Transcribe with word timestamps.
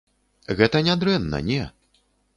Гэта 0.61 0.81
не 0.89 0.95
дрэнна, 1.03 1.43
не. 1.53 1.61